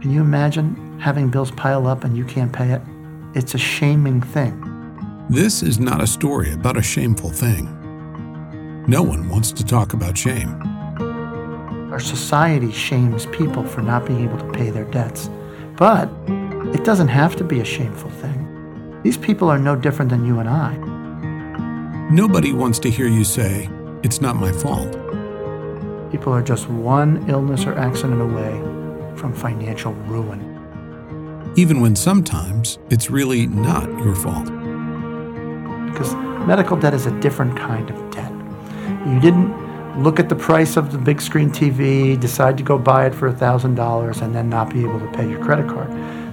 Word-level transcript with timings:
Can 0.00 0.12
you 0.12 0.20
imagine 0.20 1.00
having 1.00 1.28
bills 1.28 1.50
pile 1.50 1.88
up 1.88 2.04
and 2.04 2.16
you 2.16 2.24
can't 2.24 2.52
pay 2.52 2.70
it? 2.70 2.80
It's 3.34 3.54
a 3.54 3.58
shaming 3.58 4.22
thing. 4.22 4.64
This 5.28 5.60
is 5.60 5.80
not 5.80 6.00
a 6.00 6.06
story 6.06 6.52
about 6.52 6.76
a 6.76 6.82
shameful 6.82 7.30
thing. 7.30 7.64
No 8.86 9.02
one 9.02 9.28
wants 9.28 9.50
to 9.50 9.64
talk 9.64 9.94
about 9.94 10.16
shame. 10.16 10.50
Our 11.90 11.98
society 11.98 12.70
shames 12.70 13.26
people 13.26 13.64
for 13.64 13.82
not 13.82 14.06
being 14.06 14.22
able 14.22 14.38
to 14.38 14.48
pay 14.52 14.70
their 14.70 14.84
debts. 14.84 15.28
But 15.76 16.08
it 16.72 16.84
doesn't 16.84 17.08
have 17.08 17.34
to 17.34 17.44
be 17.44 17.58
a 17.58 17.64
shameful 17.64 18.10
thing. 18.10 19.00
These 19.02 19.18
people 19.18 19.48
are 19.48 19.58
no 19.58 19.74
different 19.74 20.12
than 20.12 20.24
you 20.24 20.38
and 20.38 20.48
I. 20.48 20.76
Nobody 22.08 22.52
wants 22.52 22.78
to 22.80 22.90
hear 22.90 23.08
you 23.08 23.24
say, 23.24 23.68
It's 24.04 24.20
not 24.20 24.36
my 24.36 24.52
fault. 24.52 24.92
People 26.12 26.32
are 26.32 26.42
just 26.42 26.68
one 26.68 27.28
illness 27.28 27.66
or 27.66 27.74
accident 27.74 28.22
away 28.22 28.77
from 29.18 29.34
financial 29.34 29.92
ruin. 29.92 30.54
Even 31.56 31.80
when 31.80 31.96
sometimes 31.96 32.78
it's 32.88 33.10
really 33.10 33.46
not 33.46 33.88
your 34.04 34.14
fault. 34.14 34.46
Because 35.90 36.14
medical 36.46 36.76
debt 36.76 36.94
is 36.94 37.06
a 37.06 37.20
different 37.20 37.56
kind 37.58 37.90
of 37.90 38.10
debt. 38.10 38.32
You 39.06 39.20
didn't 39.20 40.02
look 40.02 40.20
at 40.20 40.28
the 40.28 40.36
price 40.36 40.76
of 40.76 40.92
the 40.92 40.98
big 40.98 41.20
screen 41.20 41.50
TV, 41.50 42.18
decide 42.18 42.56
to 42.58 42.62
go 42.62 42.78
buy 42.78 43.06
it 43.06 43.14
for 43.14 43.32
$1,000, 43.32 44.22
and 44.22 44.34
then 44.34 44.48
not 44.48 44.70
be 44.72 44.82
able 44.82 45.00
to 45.00 45.10
pay 45.12 45.28
your 45.28 45.42
credit 45.42 45.66
card. 45.66 45.90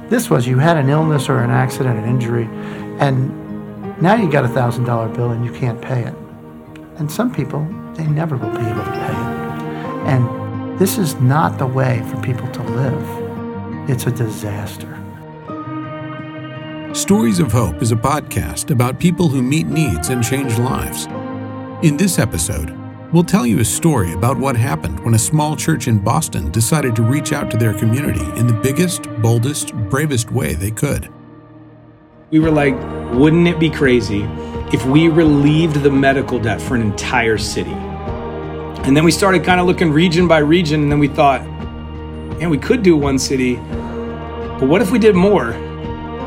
This 0.09 0.29
was 0.29 0.45
you 0.45 0.59
had 0.59 0.77
an 0.77 0.89
illness 0.89 1.29
or 1.29 1.39
an 1.39 1.49
accident, 1.49 1.97
an 1.97 2.05
injury, 2.05 2.47
and 2.99 3.31
now 4.01 4.15
you 4.15 4.29
got 4.29 4.45
a 4.45 4.47
$1,000 4.47 5.15
bill 5.15 5.31
and 5.31 5.43
you 5.43 5.51
can't 5.51 5.81
pay 5.81 6.03
it. 6.03 6.13
And 6.97 7.11
some 7.11 7.33
people, 7.33 7.65
they 7.95 8.05
never 8.05 8.37
will 8.37 8.51
be 8.51 8.65
able 8.65 8.83
to 8.83 8.91
pay 8.91 9.11
it. 9.11 9.35
And 10.05 10.44
this 10.77 10.97
is 10.97 11.15
not 11.15 11.57
the 11.57 11.65
way 11.65 12.03
for 12.09 12.21
people 12.21 12.49
to 12.51 12.63
live. 12.63 13.89
It's 13.89 14.07
a 14.07 14.11
disaster. 14.11 14.91
Stories 16.93 17.39
of 17.39 17.51
Hope 17.51 17.81
is 17.81 17.93
a 17.93 17.95
podcast 17.95 18.71
about 18.71 18.99
people 18.99 19.29
who 19.29 19.41
meet 19.41 19.67
needs 19.67 20.09
and 20.09 20.21
change 20.21 20.57
lives. 20.57 21.05
In 21.81 21.95
this 21.95 22.19
episode, 22.19 22.77
we'll 23.13 23.23
tell 23.23 23.45
you 23.45 23.59
a 23.59 23.65
story 23.65 24.11
about 24.11 24.37
what 24.37 24.57
happened 24.57 24.99
when 24.99 25.13
a 25.13 25.19
small 25.19 25.55
church 25.55 25.87
in 25.87 25.99
Boston 25.99 26.51
decided 26.51 26.93
to 26.97 27.03
reach 27.03 27.31
out 27.31 27.49
to 27.51 27.57
their 27.57 27.73
community 27.73 28.25
in 28.37 28.45
the 28.45 28.59
biggest, 28.61 29.03
boldest, 29.21 29.73
bravest 29.89 30.31
way 30.31 30.55
they 30.55 30.71
could. 30.71 31.07
We 32.31 32.39
were 32.39 32.51
like, 32.51 32.75
wouldn't 33.13 33.47
it 33.47 33.59
be 33.59 33.69
crazy 33.69 34.23
if 34.73 34.85
we 34.85 35.07
relieved 35.07 35.83
the 35.83 35.91
medical 35.91 36.37
debt 36.37 36.59
for 36.59 36.75
an 36.75 36.81
entire 36.81 37.37
city? 37.37 37.77
And 38.85 38.95
then 38.95 39.03
we 39.03 39.09
started 39.09 39.43
kind 39.43 39.59
of 39.59 39.65
looking 39.65 39.91
region 39.91 40.27
by 40.27 40.37
region, 40.37 40.83
and 40.83 40.91
then 40.91 40.99
we 40.99 41.07
thought, 41.07 41.43
man, 42.37 42.51
we 42.51 42.59
could 42.59 42.83
do 42.83 42.95
one 42.95 43.17
city, 43.17 43.55
but 43.55 44.69
what 44.69 44.79
if 44.79 44.91
we 44.91 44.99
did 44.99 45.15
more? 45.15 45.53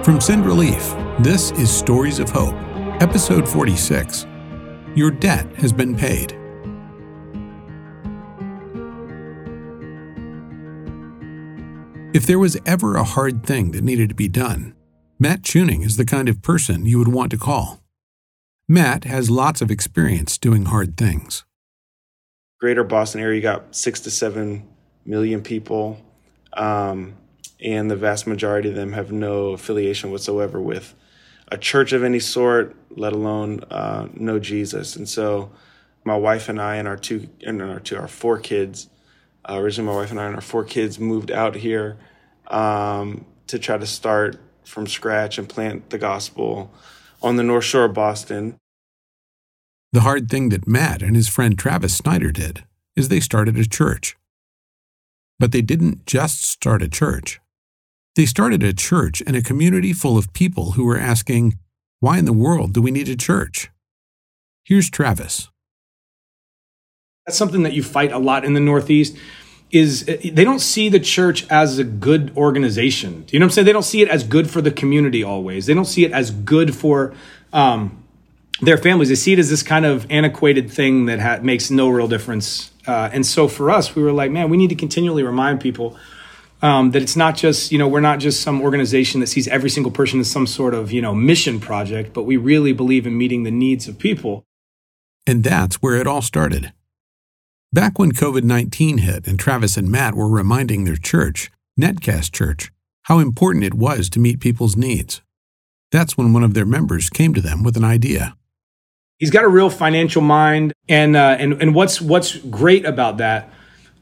From 0.03 0.21
Send 0.21 0.45
Relief, 0.45 0.93
this 1.21 1.53
is 1.53 1.71
Stories 1.71 2.19
of 2.19 2.31
Hope, 2.31 2.57
episode 3.01 3.49
46. 3.49 4.27
Your 4.97 5.13
debt 5.13 5.47
has 5.59 5.73
been 5.73 5.97
paid. 5.97 6.33
If 12.13 12.27
there 12.27 12.41
was 12.41 12.59
ever 12.67 12.97
a 12.97 13.05
hard 13.05 13.47
thing 13.47 13.71
that 13.71 13.85
needed 13.85 14.09
to 14.09 14.17
be 14.17 14.27
done, 14.27 14.75
Matt 15.21 15.45
Tuning 15.45 15.83
is 15.83 15.97
the 15.97 16.05
kind 16.05 16.29
of 16.29 16.43
person 16.43 16.87
you 16.87 16.99
would 16.99 17.07
want 17.07 17.31
to 17.31 17.39
call. 17.39 17.85
Matt 18.69 19.05
has 19.05 19.31
lots 19.31 19.63
of 19.63 19.71
experience 19.71 20.37
doing 20.37 20.65
hard 20.65 20.97
things. 20.97 21.45
Greater 22.59 22.85
Boston 22.85 23.21
area, 23.21 23.37
you 23.37 23.43
got 23.43 23.75
six 23.75 24.01
to 24.01 24.11
seven 24.11 24.69
million 25.05 25.43
people, 25.43 26.03
um, 26.53 27.15
and 27.61 27.91
the 27.91 27.97
vast 27.97 28.27
majority 28.27 28.69
of 28.69 28.75
them 28.75 28.93
have 28.93 29.13
no 29.13 29.49
affiliation 29.51 30.11
whatsoever 30.11 30.61
with 30.61 30.95
a 31.49 31.57
church 31.57 31.93
of 31.93 32.03
any 32.05 32.19
sort, 32.19 32.77
let 32.91 33.13
alone 33.13 33.61
uh, 33.71 34.09
know 34.15 34.39
Jesus. 34.39 34.97
And 34.97 35.09
so, 35.09 35.51
my 36.05 36.17
wife 36.17 36.49
and 36.49 36.61
I 36.61 36.77
and 36.77 36.89
our 36.89 36.97
two 36.97 37.29
and 37.47 37.61
our 37.63 37.81
two 37.81 37.97
our 37.97 38.09
four 38.09 38.39
kids 38.39 38.89
uh, 39.49 39.57
originally, 39.59 39.91
my 39.91 39.97
wife 40.01 40.11
and 40.11 40.21
I 40.21 40.27
and 40.27 40.35
our 40.35 40.41
four 40.41 40.65
kids 40.65 40.99
moved 40.99 41.31
out 41.31 41.55
here 41.55 41.97
um, 42.49 43.25
to 43.47 43.59
try 43.59 43.79
to 43.79 43.87
start 43.87 44.39
from 44.65 44.87
scratch 44.87 45.39
and 45.39 45.49
plant 45.49 45.89
the 45.91 45.99
gospel 45.99 46.71
on 47.23 47.37
the 47.37 47.43
North 47.43 47.65
Shore 47.65 47.87
of 47.87 47.95
Boston. 47.95 48.59
The 49.93 50.01
hard 50.03 50.29
thing 50.29 50.51
that 50.51 50.69
Matt 50.69 51.01
and 51.01 51.17
his 51.17 51.29
friend 51.29 51.59
Travis 51.59 51.97
Snyder 51.97 52.31
did 52.31 52.65
is 52.95 53.09
they 53.09 53.21
started 53.21 53.57
a 53.57 53.67
church. 53.67 54.17
But 55.39 55.53
they 55.53 55.63
didn't 55.63 56.05
just 56.05 56.45
start 56.45 56.83
a 56.83 56.89
church. 56.89 57.41
They 58.15 58.27
started 58.27 58.63
a 58.63 58.73
church 58.73 59.21
in 59.23 59.35
a 59.35 59.43
community 59.43 59.93
full 59.93 60.19
of 60.19 60.33
people 60.33 60.73
who 60.73 60.85
were 60.85 60.99
asking, 60.99 61.59
why 62.01 62.19
in 62.19 62.27
the 62.27 62.33
world 62.33 62.75
do 62.75 62.83
we 62.83 62.91
need 62.91 63.09
a 63.09 63.17
church? 63.17 63.71
Here's 64.65 64.91
Travis. 64.91 65.49
That's 67.27 67.39
something 67.39 67.63
that 67.63 67.73
you 67.73 67.83
fight 67.83 68.13
a 68.13 68.19
lot 68.19 68.45
in 68.45 68.53
the 68.55 68.61
Northeast 68.61 69.17
is 69.71 70.05
they 70.05 70.45
don't 70.45 70.61
see 70.61 70.89
the 70.89 71.01
church 71.01 71.47
as 71.51 71.79
a 71.79 71.85
good 71.85 72.33
organization. 72.37 73.25
You 73.31 73.39
know 73.39 73.45
what 73.45 73.49
I'm 73.49 73.53
saying? 73.53 73.67
They 73.67 73.73
don't 73.73 73.83
see 73.85 74.03
it 74.03 74.09
as 74.09 74.25
good 74.25 74.51
for 74.51 74.61
the 74.61 74.71
community 74.71 75.23
always. 75.23 75.67
They 75.67 75.75
don't 75.75 75.85
see 75.85 76.05
it 76.05 76.13
as 76.13 76.31
good 76.31 76.75
for 76.75 77.15
um, 77.53 77.98
their 78.61 78.77
families. 78.77 79.09
They 79.09 79.15
see 79.15 79.33
it 79.33 79.39
as 79.39 79.51
this 79.51 79.63
kind 79.63 79.85
of 79.85 80.07
antiquated 80.11 80.71
thing 80.71 81.07
that 81.07 81.21
ha- 81.21 81.39
makes 81.43 81.71
no 81.71 81.89
real 81.89 82.09
difference. 82.09 82.71
Uh, 82.87 83.11
and 83.13 83.25
so 83.25 83.49
for 83.49 83.71
us, 83.71 83.95
we 83.95 84.03
were 84.03 84.13
like, 84.13 84.31
man, 84.31 84.51
we 84.51 84.57
need 84.57 84.71
to 84.71 84.75
continually 84.75 85.23
remind 85.23 85.61
people 85.61 85.97
um, 86.63 86.91
that 86.91 87.03
it's 87.03 87.17
not 87.17 87.37
just, 87.37 87.71
you 87.71 87.79
know, 87.79 87.87
we're 87.87 88.01
not 88.01 88.19
just 88.19 88.41
some 88.41 88.61
organization 88.61 89.21
that 89.21 89.29
sees 89.29 89.47
every 89.49 89.71
single 89.71 89.93
person 89.93 90.19
as 90.21 90.31
some 90.31 90.47
sort 90.47 90.75
of, 90.75 90.91
you 90.91 91.01
know, 91.01 91.15
mission 91.15 91.61
project, 91.61 92.13
but 92.13 92.25
we 92.25 92.37
really 92.37 92.73
believe 92.73 93.07
in 93.07 93.17
meeting 93.17 93.45
the 93.45 93.51
needs 93.51 93.87
of 93.87 93.99
people. 93.99 94.45
And 95.27 95.45
that's 95.45 95.77
where 95.77 95.97
it 95.97 96.07
all 96.07 96.23
started. 96.23 96.73
Back 97.73 97.99
when 97.99 98.13
COVID 98.13 98.45
19 98.45 98.99
hit 98.99 99.27
and 99.27 99.39
Travis 99.39 99.77
and 99.77 99.91
Matt 99.91 100.15
were 100.15 100.29
reminding 100.29 100.85
their 100.85 100.97
church, 100.97 101.51
Netcast 101.79 102.33
Church, 102.33 102.73
how 103.03 103.19
important 103.19 103.65
it 103.65 103.75
was 103.75 104.09
to 104.11 104.21
meet 104.21 104.41
people's 104.41 104.77
needs. 104.77 105.21
That's 105.93 106.17
when 106.17 106.33
one 106.33 106.45
of 106.45 106.55
their 106.55 106.67
members 106.67 107.11
came 107.11 107.35
to 107.35 107.41
them 107.41 107.63
with 107.63 107.77
an 107.77 107.85
idea. 107.85 108.38
He's 109.19 109.31
got 109.31 109.45
a 109.45 109.49
real 109.49 109.69
financial 109.69 110.23
mind, 110.23 110.73
and 110.89 111.17
uh, 111.17 111.37
and 111.39 111.61
and 111.61 111.75
what's 111.75 112.01
what's 112.01 112.37
great 112.37 112.85
about 112.85 113.17
that 113.19 113.51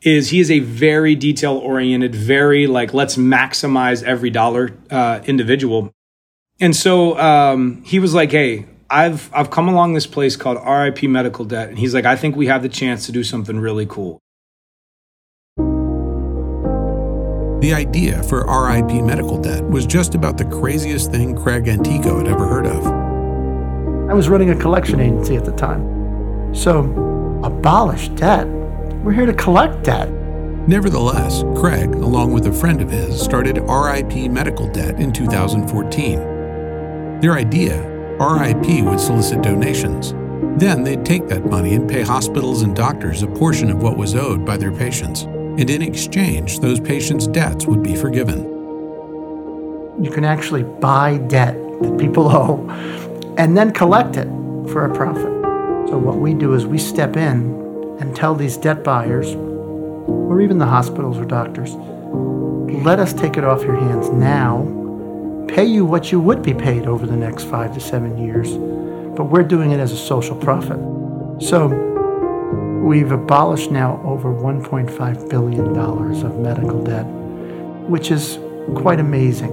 is 0.03 0.29
he 0.29 0.41
is 0.41 0.51
a 0.51 0.59
very 0.59 1.15
detail 1.15 1.57
oriented, 1.57 2.15
very 2.15 2.67
like 2.67 2.93
let's 2.93 3.17
maximize 3.17 4.03
every 4.03 4.31
dollar 4.31 4.75
uh, 4.91 5.21
individual. 5.25 5.91
And 6.61 6.77
so 6.77 7.19
um, 7.19 7.83
he 7.83 7.99
was 7.99 8.13
like, 8.13 8.31
"Hey, 8.31 8.67
I've 8.89 9.31
I've 9.35 9.51
come 9.51 9.69
along 9.69 9.95
this 9.95 10.07
place 10.07 10.37
called 10.37 10.59
RIP 10.59 11.05
Medical 11.05 11.45
Debt, 11.45 11.69
and 11.69 11.79
he's 11.79 11.95
like, 11.95 12.05
I 12.05 12.17
think 12.17 12.37
we 12.37 12.47
have 12.47 12.63
the 12.63 12.69
chance 12.69 13.07
to 13.07 13.13
do 13.13 13.25
something 13.25 13.59
really 13.59 13.87
cool. 13.87 14.21
The 17.61 17.73
idea 17.75 18.23
for 18.25 18.45
RIP 18.45 19.03
Medical 19.03 19.41
Debt 19.41 19.65
was 19.65 19.87
just 19.87 20.15
about 20.15 20.39
the 20.39 20.45
craziest 20.45 21.11
thing 21.11 21.35
Craig 21.35 21.67
Antico 21.67 22.19
had 22.19 22.29
ever 22.29 22.47
heard 22.47 22.67
of. 22.67 22.96
I 24.09 24.15
was 24.15 24.29
running 24.29 24.51
a 24.51 24.57
collection 24.57 25.01
agency 25.01 25.35
at 25.35 25.45
the 25.45 25.51
time. 25.51 26.55
So, 26.55 26.85
abolish 27.43 28.09
debt. 28.11 28.47
We're 29.03 29.13
here 29.13 29.27
to 29.27 29.35
collect 29.35 29.83
debt. 29.83 30.09
Nevertheless, 30.69 31.43
Craig, 31.57 31.93
along 31.93 32.33
with 32.33 32.47
a 32.47 32.53
friend 32.53 32.81
of 32.81 32.89
his, 32.89 33.21
started 33.21 33.59
RIP 33.59 34.31
Medical 34.31 34.69
Debt 34.69 35.01
in 35.01 35.13
2014. 35.13 36.19
Their 37.21 37.33
idea 37.33 37.83
RIP 38.21 38.85
would 38.85 39.01
solicit 39.01 39.43
donations. 39.43 40.13
Then 40.61 40.85
they'd 40.85 41.05
take 41.05 41.27
that 41.27 41.47
money 41.47 41.75
and 41.75 41.91
pay 41.91 42.03
hospitals 42.03 42.63
and 42.63 42.77
doctors 42.77 43.25
a 43.25 43.27
portion 43.27 43.71
of 43.71 43.83
what 43.83 43.97
was 43.97 44.15
owed 44.15 44.47
by 44.47 44.57
their 44.57 44.73
patients. 44.73 45.23
And 45.23 45.69
in 45.69 45.83
exchange, 45.83 46.61
those 46.61 46.79
patients' 46.79 47.27
debts 47.27 47.67
would 47.67 47.83
be 47.83 47.97
forgiven. 47.97 48.45
You 50.01 50.13
can 50.13 50.25
actually 50.25 50.63
buy 50.63 51.19
debt 51.19 51.57
that 51.83 51.99
people 51.99 52.29
owe 52.37 52.67
and 53.39 53.57
then 53.57 53.73
collect 53.73 54.17
it 54.17 54.27
for 54.71 54.85
a 54.85 54.95
profit. 54.95 55.33
So, 55.89 55.99
what 55.99 56.17
we 56.17 56.35
do 56.35 56.55
is 56.55 56.67
we 56.67 56.79
step 56.79 57.17
in 57.17 57.97
and 58.01 58.15
tell 58.15 58.35
these 58.35 58.57
debt 58.57 58.83
buyers, 58.83 59.35
or 59.35 60.41
even 60.41 60.59
the 60.59 60.67
hospitals 60.67 61.19
or 61.19 61.25
doctors, 61.25 61.75
let 62.85 62.99
us 62.99 63.13
take 63.13 63.37
it 63.37 63.45
off 63.45 63.63
your 63.63 63.77
hands 63.77 64.09
now 64.11 64.77
pay 65.49 65.65
you 65.65 65.85
what 65.85 66.13
you 66.13 66.21
would 66.21 66.43
be 66.43 66.53
paid 66.53 66.87
over 66.87 67.07
the 67.07 67.17
next 67.17 67.45
five 67.45 67.73
to 67.73 67.81
seven 67.81 68.19
years, 68.19 68.51
but 69.17 69.25
we're 69.25 69.43
doing 69.43 69.71
it 69.71 69.81
as 69.81 69.93
a 69.93 69.97
social 69.97 70.37
profit. 70.37 70.79
So 71.41 71.69
we've 72.85 73.11
abolished 73.11 73.71
now 73.71 74.01
over 74.05 74.33
$1.5 74.33 75.31
billion 75.31 75.77
of 75.79 76.39
medical 76.39 76.85
debt, 76.85 77.07
which 77.89 78.11
is 78.11 78.39
quite 78.75 79.01
amazing. 79.01 79.53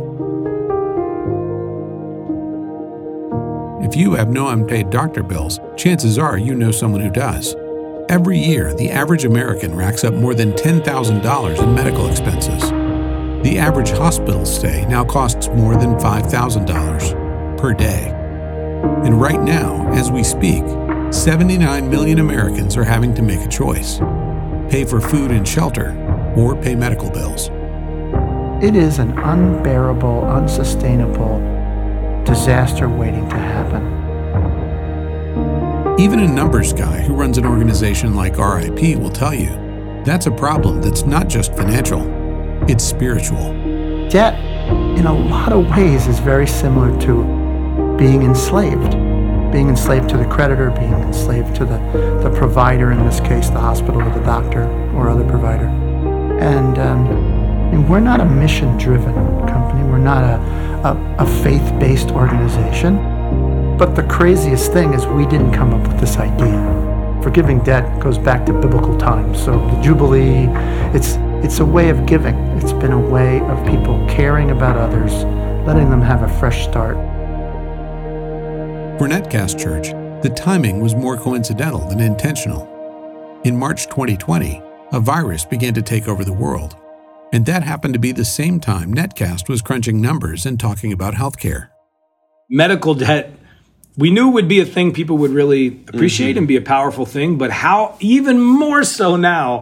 If 3.94 4.00
you 4.00 4.16
have 4.16 4.30
no 4.30 4.48
unpaid 4.48 4.90
doctor 4.90 5.22
bills, 5.22 5.60
chances 5.78 6.18
are 6.18 6.36
you 6.36 6.56
know 6.56 6.72
someone 6.72 7.00
who 7.00 7.12
does. 7.12 7.56
Every 8.10 8.40
year, 8.40 8.74
the 8.74 8.90
average 8.90 9.24
American 9.24 9.76
racks 9.76 10.04
up 10.04 10.16
more 10.16 10.34
than 10.34 10.54
$10,000 10.54 11.62
in 11.62 11.76
medical 11.76 12.10
expenses. 12.10 12.72
The 13.44 13.60
average 13.60 13.92
hospital 13.92 14.48
stay 14.48 14.84
now 14.88 15.04
costs 15.04 15.48
more 15.50 15.76
than 15.76 15.94
$5,000 16.00 17.60
per 17.60 17.74
day. 17.76 18.10
And 19.06 19.22
right 19.22 19.40
now, 19.40 19.88
as 19.94 20.10
we 20.10 20.24
speak, 20.24 20.64
79 21.14 21.88
million 21.88 22.18
Americans 22.18 22.76
are 22.76 22.84
having 22.84 23.14
to 23.14 23.22
make 23.22 23.42
a 23.42 23.48
choice 23.48 24.00
pay 24.72 24.86
for 24.86 25.02
food 25.02 25.30
and 25.30 25.48
shelter 25.48 25.94
or 26.36 26.56
pay 26.56 26.74
medical 26.74 27.12
bills. 27.12 27.50
It 28.60 28.76
is 28.76 28.98
an 28.98 29.16
unbearable, 29.20 30.26
unsustainable 30.26 31.53
disaster 32.26 32.90
waiting 32.90 33.28
to 33.30 33.36
happen. 33.36 33.84
Even 36.00 36.20
a 36.20 36.28
numbers 36.28 36.74
guy 36.74 37.02
who 37.02 37.14
runs 37.14 37.38
an 37.38 37.46
organization 37.46 38.16
like 38.16 38.38
RIP 38.38 38.98
will 38.98 39.12
tell 39.12 39.34
you 39.34 39.50
that's 40.04 40.26
a 40.26 40.32
problem 40.32 40.82
that's 40.82 41.04
not 41.04 41.30
just 41.30 41.56
financial, 41.56 42.02
it's 42.70 42.84
spiritual. 42.84 43.54
Debt, 44.10 44.34
in 44.98 45.06
a 45.06 45.14
lot 45.14 45.54
of 45.54 45.70
ways, 45.70 46.08
is 46.08 46.20
very 46.20 46.48
similar 46.48 47.00
to 47.02 47.24
being 47.98 48.24
enslaved. 48.24 48.92
Being 49.52 49.70
enslaved 49.70 50.10
to 50.10 50.18
the 50.18 50.26
creditor, 50.26 50.72
being 50.72 50.94
enslaved 50.94 51.56
to 51.56 51.66
the, 51.66 51.78
the 52.24 52.34
provider, 52.36 52.92
in 52.92 53.06
this 53.06 53.20
case, 53.20 53.50
the 53.50 53.60
hospital 53.60 54.02
or 54.02 54.14
the 54.14 54.26
doctor 54.26 54.64
or 54.96 55.10
other 55.10 55.26
provider. 55.26 55.68
And 56.40 56.78
um, 56.80 57.33
we're 57.78 58.00
not 58.00 58.22
a 58.22 58.26
mission 58.26 58.78
driven 58.78 59.14
company, 59.48 59.84
we're 59.90 59.98
not 59.98 60.24
a, 60.24 60.88
a, 60.88 61.16
a 61.20 61.44
faith 61.44 61.80
based 61.80 62.12
organization. 62.12 62.98
But 63.78 63.96
the 63.96 64.04
craziest 64.04 64.72
thing 64.72 64.94
is 64.94 65.06
we 65.08 65.26
didn't 65.26 65.52
come 65.52 65.74
up 65.74 65.88
with 65.88 66.00
this 66.00 66.18
idea. 66.18 67.20
Forgiving 67.24 67.60
debt 67.64 68.02
goes 68.02 68.18
back 68.18 68.46
to 68.46 68.54
biblical 68.54 68.98
times. 68.98 69.44
So 69.44 69.52
the 69.52 69.82
Jubilee, 69.82 70.48
it's 70.96 71.18
it's 71.44 71.60
a 71.60 71.66
way 71.66 71.90
of 71.90 72.06
giving. 72.06 72.36
It's 72.58 72.72
been 72.74 72.94
a 72.94 73.00
way 73.00 73.42
of 73.42 73.66
people 73.68 74.06
caring 74.08 74.52
about 74.52 74.78
others, 74.78 75.12
letting 75.66 75.90
them 75.90 76.02
have 76.02 76.24
a 76.24 76.40
fresh 76.40 76.64
start. 76.64 76.96
For 78.98 79.08
Netcast 79.08 79.60
Church, 79.60 79.90
the 80.22 80.30
timing 80.30 80.80
was 80.80 80.96
more 80.96 81.18
coincidental 81.18 81.88
than 81.90 82.00
intentional. 82.00 82.70
In 83.44 83.58
March 83.58 83.88
2020, 83.88 84.62
a 84.94 85.00
virus 85.00 85.44
began 85.44 85.74
to 85.74 85.82
take 85.82 86.08
over 86.08 86.24
the 86.24 86.32
world, 86.32 86.78
and 87.34 87.46
that 87.48 87.64
happened 87.64 87.96
to 87.96 88.00
be 88.00 88.14
the 88.14 88.24
same 88.24 88.62
time 88.62 88.94
Netcast 88.94 89.50
was 89.50 89.62
crunching 89.62 90.00
numbers 90.00 90.46
and 90.46 90.58
talking 90.58 90.94
about 90.94 91.16
healthcare. 91.16 91.68
Medical 92.50 92.94
debt 92.94 93.34
we 93.98 94.10
knew 94.10 94.30
would 94.30 94.48
be 94.48 94.60
a 94.60 94.66
thing 94.66 94.92
people 94.92 95.18
would 95.20 95.32
really 95.32 95.68
appreciate 95.88 96.32
mm-hmm. 96.32 96.40
and 96.40 96.48
be 96.48 96.56
a 96.56 96.62
powerful 96.62 97.06
thing, 97.06 97.38
but 97.38 97.52
how 97.52 97.96
even 98.00 98.42
more 98.42 98.84
so 98.84 99.16
now. 99.16 99.62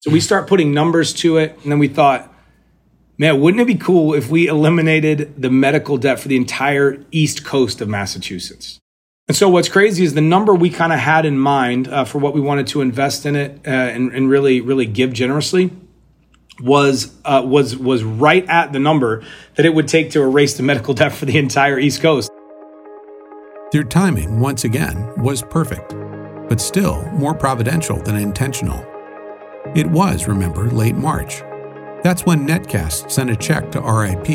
So 0.00 0.10
we 0.10 0.20
start 0.20 0.46
putting 0.46 0.74
numbers 0.74 1.14
to 1.14 1.38
it, 1.38 1.58
and 1.62 1.72
then 1.72 1.78
we 1.78 1.88
thought, 1.88 2.30
man, 3.16 3.40
wouldn't 3.40 3.62
it 3.62 3.66
be 3.66 3.76
cool 3.76 4.12
if 4.12 4.28
we 4.28 4.46
eliminated 4.46 5.40
the 5.40 5.48
medical 5.48 5.96
debt 5.96 6.20
for 6.20 6.28
the 6.28 6.36
entire 6.36 7.02
east 7.10 7.44
coast 7.44 7.80
of 7.80 7.88
Massachusetts? 7.88 8.78
And 9.26 9.34
so 9.34 9.48
what's 9.48 9.70
crazy 9.70 10.04
is 10.04 10.12
the 10.12 10.20
number 10.20 10.54
we 10.54 10.68
kind 10.68 10.92
of 10.92 10.98
had 10.98 11.24
in 11.24 11.38
mind 11.38 11.88
uh, 11.88 12.04
for 12.04 12.18
what 12.18 12.34
we 12.34 12.42
wanted 12.42 12.66
to 12.68 12.82
invest 12.82 13.24
in 13.24 13.34
it 13.34 13.60
uh, 13.66 13.70
and, 13.70 14.12
and, 14.12 14.28
really, 14.28 14.60
really 14.60 14.84
give 14.84 15.14
generously 15.14 15.70
was 16.60 17.12
uh, 17.24 17.42
was 17.44 17.76
was 17.76 18.02
right 18.04 18.48
at 18.48 18.72
the 18.72 18.78
number 18.78 19.22
that 19.56 19.66
it 19.66 19.74
would 19.74 19.88
take 19.88 20.10
to 20.12 20.22
erase 20.22 20.56
the 20.56 20.62
medical 20.62 20.94
debt 21.00 21.12
for 21.12 21.24
the 21.24 21.38
entire 21.38 21.78
East 21.78 22.00
Coast. 22.00 22.30
Their 23.72 23.82
timing, 23.82 24.38
once 24.38 24.64
again, 24.64 25.12
was 25.16 25.42
perfect, 25.42 25.94
but 26.48 26.60
still 26.60 27.02
more 27.12 27.34
providential 27.34 27.96
than 27.96 28.16
intentional. 28.16 28.84
It 29.74 29.86
was, 29.88 30.28
remember, 30.28 30.70
late 30.70 30.94
March. 30.94 31.40
That's 32.04 32.24
when 32.24 32.46
Netcast 32.46 33.10
sent 33.10 33.30
a 33.30 33.36
check 33.36 33.72
to 33.72 33.80
RIP, 33.80 34.28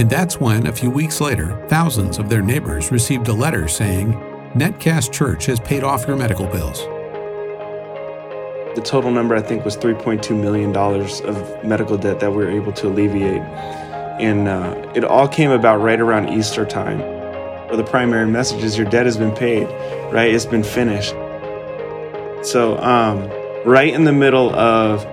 and 0.00 0.10
that's 0.10 0.40
when, 0.40 0.66
a 0.66 0.72
few 0.72 0.90
weeks 0.90 1.20
later, 1.20 1.64
thousands 1.68 2.18
of 2.18 2.28
their 2.28 2.42
neighbors 2.42 2.90
received 2.90 3.28
a 3.28 3.32
letter 3.32 3.68
saying, 3.68 4.14
Netcast 4.54 5.12
Church 5.12 5.46
has 5.46 5.60
paid 5.60 5.84
off 5.84 6.08
your 6.08 6.16
medical 6.16 6.46
bills. 6.46 6.80
The 8.74 8.82
total 8.84 9.10
number, 9.10 9.34
I 9.34 9.42
think, 9.42 9.64
was 9.64 9.76
$3.2 9.76 10.38
million 10.38 10.76
of 10.76 11.64
medical 11.64 11.96
debt 11.96 12.20
that 12.20 12.30
we 12.30 12.36
were 12.36 12.50
able 12.50 12.72
to 12.72 12.88
alleviate. 12.88 13.42
And 14.20 14.48
uh, 14.48 14.92
it 14.94 15.04
all 15.04 15.28
came 15.28 15.50
about 15.50 15.78
right 15.78 16.00
around 16.00 16.30
Easter 16.30 16.64
time 16.64 17.00
or 17.70 17.76
the 17.76 17.84
primary 17.84 18.26
message 18.26 18.62
is 18.64 18.78
your 18.78 18.88
debt 18.88 19.04
has 19.04 19.16
been 19.16 19.34
paid, 19.34 19.64
right? 20.12 20.32
It's 20.32 20.46
been 20.46 20.64
finished. 20.64 21.10
So, 22.46 22.78
um, 22.78 23.28
right 23.66 23.92
in 23.92 24.04
the 24.04 24.12
middle 24.12 24.54
of 24.54 25.04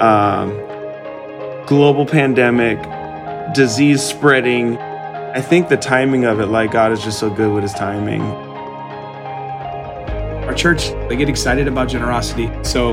um, 0.00 0.50
global 1.66 2.04
pandemic, 2.04 2.78
disease 3.54 4.02
spreading, 4.02 4.78
I 4.78 5.40
think 5.40 5.68
the 5.68 5.76
timing 5.76 6.24
of 6.24 6.40
it, 6.40 6.46
like 6.46 6.72
God 6.72 6.92
is 6.92 7.02
just 7.02 7.20
so 7.20 7.30
good 7.30 7.52
with 7.52 7.62
his 7.62 7.74
timing. 7.74 8.22
Our 10.52 10.58
church, 10.58 10.90
they 11.08 11.16
get 11.16 11.30
excited 11.30 11.66
about 11.66 11.88
generosity. 11.88 12.50
So, 12.62 12.90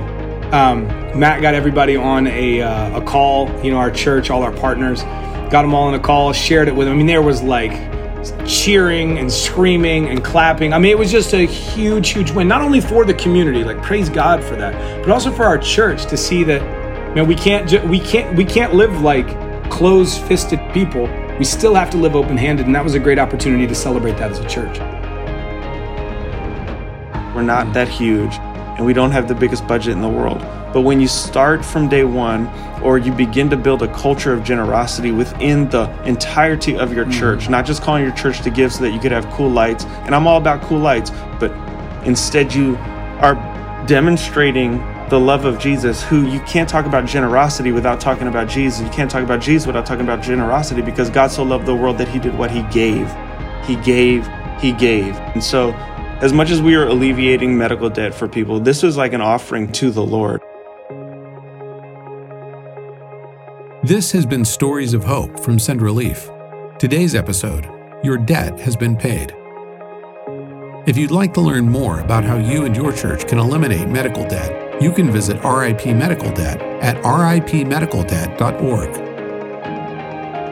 um, 0.53 0.87
Matt 1.19 1.41
got 1.41 1.55
everybody 1.55 1.97
on 1.97 2.25
a, 2.27 2.61
uh, 2.61 3.01
a 3.01 3.01
call, 3.01 3.49
you 3.61 3.69
know, 3.69 3.77
our 3.77 3.91
church, 3.91 4.29
all 4.29 4.43
our 4.43 4.51
partners, 4.53 5.01
got 5.51 5.63
them 5.63 5.75
all 5.75 5.89
on 5.89 5.93
a 5.93 5.99
call, 5.99 6.31
shared 6.31 6.69
it 6.69 6.71
with 6.73 6.87
them. 6.87 6.95
I 6.95 6.97
mean, 6.97 7.05
there 7.05 7.21
was 7.21 7.43
like 7.43 7.73
cheering 8.47 9.17
and 9.17 9.29
screaming 9.29 10.07
and 10.07 10.23
clapping. 10.23 10.71
I 10.71 10.79
mean, 10.79 10.91
it 10.91 10.97
was 10.97 11.11
just 11.11 11.33
a 11.33 11.45
huge, 11.45 12.11
huge 12.11 12.31
win, 12.31 12.47
not 12.47 12.61
only 12.61 12.79
for 12.79 13.03
the 13.03 13.13
community, 13.13 13.65
like 13.65 13.83
praise 13.83 14.07
God 14.07 14.41
for 14.41 14.55
that, 14.55 15.01
but 15.01 15.11
also 15.11 15.29
for 15.29 15.43
our 15.43 15.57
church 15.57 16.05
to 16.05 16.15
see 16.15 16.45
that, 16.45 16.61
man, 17.13 17.27
we 17.27 17.35
can't, 17.35 17.67
ju- 17.67 17.85
we 17.87 17.99
can't, 17.99 18.37
we 18.37 18.45
can't 18.45 18.73
live 18.73 19.01
like 19.01 19.27
closed-fisted 19.69 20.61
people. 20.73 21.09
We 21.37 21.43
still 21.43 21.75
have 21.75 21.89
to 21.89 21.97
live 21.97 22.15
open-handed, 22.15 22.67
and 22.67 22.73
that 22.73 22.85
was 22.85 22.93
a 22.93 22.99
great 22.99 23.19
opportunity 23.19 23.67
to 23.67 23.75
celebrate 23.75 24.13
that 24.13 24.31
as 24.31 24.39
a 24.39 24.47
church. 24.47 24.79
We're 27.39 27.45
not 27.45 27.71
that 27.73 27.87
huge, 27.87 28.35
and 28.35 28.85
we 28.85 28.91
don't 28.91 29.11
have 29.11 29.29
the 29.29 29.35
biggest 29.35 29.65
budget 29.65 29.93
in 29.93 30.01
the 30.01 30.09
world 30.09 30.41
but 30.73 30.81
when 30.81 30.99
you 30.99 31.07
start 31.07 31.65
from 31.65 31.89
day 31.89 32.03
one, 32.03 32.47
or 32.83 32.97
you 32.97 33.11
begin 33.11 33.49
to 33.49 33.57
build 33.57 33.81
a 33.81 33.93
culture 33.93 34.31
of 34.31 34.43
generosity 34.43 35.11
within 35.11 35.67
the 35.69 35.89
entirety 36.03 36.77
of 36.77 36.93
your 36.93 37.05
mm-hmm. 37.05 37.19
church, 37.19 37.49
not 37.49 37.65
just 37.65 37.81
calling 37.81 38.03
your 38.03 38.13
church 38.13 38.41
to 38.41 38.49
give 38.49 38.71
so 38.71 38.83
that 38.83 38.91
you 38.91 38.99
could 38.99 39.11
have 39.11 39.27
cool 39.31 39.49
lights, 39.49 39.85
and 40.05 40.13
I'm 40.13 40.27
all 40.27 40.37
about 40.37 40.61
cool 40.61 40.79
lights, 40.79 41.09
but 41.39 41.51
instead 42.05 42.53
you 42.53 42.75
are 43.21 43.35
demonstrating 43.87 44.77
the 45.09 45.19
love 45.19 45.45
of 45.45 45.57
Jesus, 45.57 46.03
who 46.03 46.29
you 46.29 46.39
can't 46.41 46.69
talk 46.69 46.85
about 46.85 47.07
generosity 47.07 47.71
without 47.71 47.99
talking 47.99 48.27
about 48.27 48.47
Jesus. 48.47 48.81
You 48.81 48.91
can't 48.91 49.09
talk 49.09 49.23
about 49.23 49.41
Jesus 49.41 49.65
without 49.65 49.87
talking 49.87 50.05
about 50.05 50.21
generosity 50.21 50.83
because 50.83 51.09
God 51.09 51.31
so 51.31 51.41
loved 51.41 51.65
the 51.65 51.75
world 51.75 51.97
that 51.97 52.07
he 52.07 52.19
did 52.19 52.37
what 52.37 52.51
he 52.51 52.61
gave. 52.63 53.11
He 53.65 53.75
gave, 53.77 54.29
he 54.59 54.71
gave. 54.71 55.15
And 55.15 55.43
so, 55.43 55.71
as 56.21 56.33
much 56.33 56.51
as 56.51 56.61
we 56.61 56.75
are 56.75 56.85
alleviating 56.85 57.57
medical 57.57 57.89
debt 57.89 58.13
for 58.13 58.27
people, 58.27 58.59
this 58.59 58.83
was 58.83 58.97
like 58.97 59.13
an 59.13 59.21
offering 59.21 59.71
to 59.71 59.89
the 59.89 60.05
Lord. 60.05 60.41
This 63.83 64.11
has 64.11 64.25
been 64.25 64.43
Stories 64.43 64.93
of 64.93 65.05
Hope 65.05 65.39
from 65.39 65.57
Send 65.57 65.81
Relief. 65.81 66.29
Today's 66.77 67.15
episode 67.15 67.69
Your 68.03 68.17
Debt 68.17 68.59
Has 68.59 68.75
Been 68.75 68.97
Paid. 68.97 69.33
If 70.85 70.97
you'd 70.97 71.11
like 71.11 71.33
to 71.35 71.41
learn 71.41 71.69
more 71.69 72.01
about 72.01 72.25
how 72.25 72.35
you 72.35 72.65
and 72.65 72.75
your 72.75 72.91
church 72.91 73.25
can 73.25 73.39
eliminate 73.39 73.87
medical 73.87 74.27
debt, 74.27 74.81
you 74.81 74.91
can 74.91 75.09
visit 75.09 75.41
RIP 75.43 75.85
Medical 75.85 76.33
Debt 76.33 76.61
at 76.83 76.97
ripmedicaldebt.org. 77.03 78.95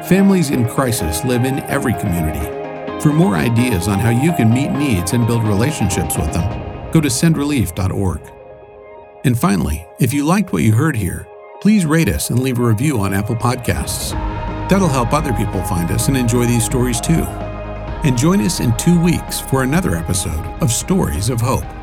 Families 0.06 0.50
in 0.50 0.66
crisis 0.70 1.26
live 1.26 1.44
in 1.44 1.60
every 1.64 1.94
community. 1.94 2.57
For 3.08 3.14
more 3.14 3.38
ideas 3.38 3.88
on 3.88 4.00
how 4.00 4.10
you 4.10 4.34
can 4.34 4.54
meet 4.54 4.70
needs 4.72 5.14
and 5.14 5.26
build 5.26 5.46
relationships 5.46 6.18
with 6.18 6.34
them, 6.34 6.92
go 6.92 7.00
to 7.00 7.08
sendrelief.org. 7.08 8.20
And 9.24 9.40
finally, 9.40 9.88
if 9.98 10.14
you 10.14 10.26
liked 10.26 10.52
what 10.52 10.64
you 10.64 10.74
heard 10.74 10.98
here, 10.98 11.26
please 11.62 11.86
rate 11.86 12.10
us 12.10 12.32
and 12.32 12.40
leave 12.40 12.60
a 12.60 12.62
review 12.62 13.00
on 13.00 13.14
Apple 13.14 13.38
Podcasts. 13.38 14.12
That'll 14.68 14.90
help 14.90 15.14
other 15.14 15.32
people 15.32 15.64
find 15.64 15.90
us 15.90 16.10
and 16.10 16.18
enjoy 16.18 16.48
these 16.48 16.66
stories 16.66 17.00
too. 17.00 17.24
And 18.04 18.18
join 18.18 18.42
us 18.42 18.60
in 18.60 18.76
two 18.76 19.02
weeks 19.02 19.40
for 19.40 19.64
another 19.64 19.96
episode 19.96 20.46
of 20.62 20.70
Stories 20.70 21.30
of 21.30 21.40
Hope. 21.40 21.77